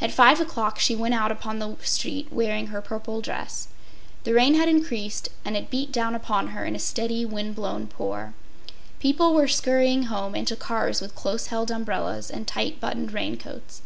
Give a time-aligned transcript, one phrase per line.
[0.00, 3.68] At five o’clock she went out upon the street wearing her purple dress.
[4.24, 7.86] The rain had increased, and it beat down upon her in a steady, wind blown
[7.86, 8.34] pour.
[8.98, 13.82] People were scurrying home and to cars with close held umbrellas and tight buttoned raincoats.